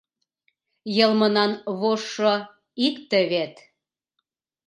Йылмынан 0.97 1.51
вожшо 1.79 2.33
икте 2.87 3.19
вет. 3.31 3.55